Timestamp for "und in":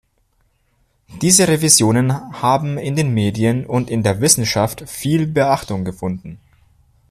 3.67-4.01